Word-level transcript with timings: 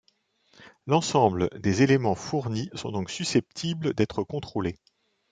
L'ensemble 0.87 1.51
des 1.59 1.83
éléments 1.83 2.15
fournis 2.15 2.71
sont 2.73 2.89
donc 2.89 3.11
susceptibles 3.11 3.93
d'être 3.93 4.23
contrôlés. 4.23 4.79